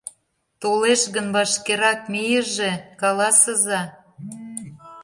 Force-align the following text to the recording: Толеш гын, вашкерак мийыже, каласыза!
Толеш 0.61 1.01
гын, 1.15 1.27
вашкерак 1.35 1.99
мийыже, 2.11 2.71
каласыза! 3.01 3.81